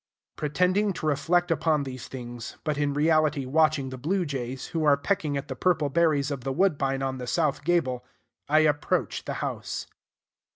Pretending 0.35 0.93
to 0.93 1.05
reflect 1.05 1.51
upon 1.51 1.83
these 1.83 2.07
things, 2.07 2.57
but 2.63 2.75
in 2.75 2.91
reality 2.91 3.45
watching 3.45 3.89
the 3.89 3.99
blue 3.99 4.25
jays, 4.25 4.69
who 4.73 4.83
are 4.83 4.97
pecking 4.97 5.37
at 5.37 5.47
the 5.47 5.55
purple 5.55 5.89
berries 5.89 6.31
of 6.31 6.43
the 6.43 6.51
woodbine 6.51 7.03
on 7.03 7.19
the 7.19 7.27
south 7.27 7.63
gable, 7.63 8.03
I 8.49 8.61
approach 8.61 9.25
the 9.25 9.35
house. 9.45 9.85